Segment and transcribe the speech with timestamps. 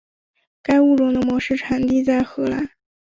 [0.63, 2.71] 该物种的模式产地在荷兰。